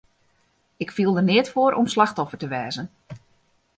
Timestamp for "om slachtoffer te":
1.79-2.47